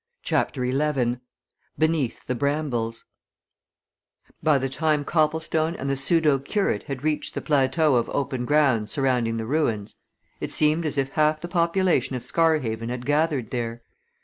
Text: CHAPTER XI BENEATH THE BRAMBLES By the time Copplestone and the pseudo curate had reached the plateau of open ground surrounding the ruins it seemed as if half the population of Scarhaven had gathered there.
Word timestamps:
CHAPTER 0.23 0.65
XI 0.65 1.17
BENEATH 1.77 2.25
THE 2.25 2.33
BRAMBLES 2.33 3.05
By 4.41 4.57
the 4.57 4.67
time 4.67 5.05
Copplestone 5.05 5.75
and 5.75 5.87
the 5.91 5.95
pseudo 5.95 6.39
curate 6.39 6.81
had 6.87 7.03
reached 7.03 7.35
the 7.35 7.39
plateau 7.41 7.93
of 7.97 8.09
open 8.09 8.45
ground 8.45 8.89
surrounding 8.89 9.37
the 9.37 9.45
ruins 9.45 9.97
it 10.39 10.49
seemed 10.51 10.87
as 10.87 10.97
if 10.97 11.09
half 11.09 11.39
the 11.39 11.47
population 11.47 12.15
of 12.15 12.23
Scarhaven 12.23 12.89
had 12.89 13.05
gathered 13.05 13.51
there. 13.51 13.83